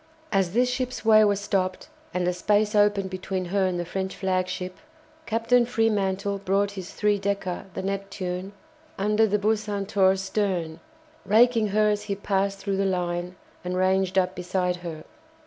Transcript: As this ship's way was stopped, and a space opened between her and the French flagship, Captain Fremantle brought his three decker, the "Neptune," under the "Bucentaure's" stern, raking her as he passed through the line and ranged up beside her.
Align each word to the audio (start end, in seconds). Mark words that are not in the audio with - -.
As 0.31 0.53
this 0.53 0.67
ship's 0.67 1.05
way 1.05 1.23
was 1.23 1.39
stopped, 1.39 1.87
and 2.11 2.27
a 2.27 2.33
space 2.33 2.73
opened 2.73 3.11
between 3.11 3.45
her 3.45 3.67
and 3.67 3.79
the 3.79 3.85
French 3.85 4.15
flagship, 4.15 4.77
Captain 5.27 5.63
Fremantle 5.63 6.39
brought 6.39 6.71
his 6.71 6.91
three 6.91 7.19
decker, 7.19 7.65
the 7.75 7.83
"Neptune," 7.83 8.51
under 8.97 9.27
the 9.27 9.37
"Bucentaure's" 9.37 10.21
stern, 10.23 10.79
raking 11.23 11.67
her 11.67 11.89
as 11.91 12.01
he 12.05 12.15
passed 12.15 12.57
through 12.57 12.77
the 12.77 12.85
line 12.87 13.35
and 13.63 13.77
ranged 13.77 14.17
up 14.17 14.33
beside 14.33 14.77
her. 14.77 15.03